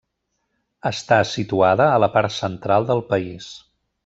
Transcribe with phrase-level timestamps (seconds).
[0.89, 3.53] Està situada a la part central del país.